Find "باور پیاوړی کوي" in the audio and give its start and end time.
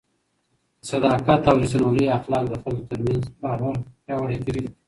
3.41-4.65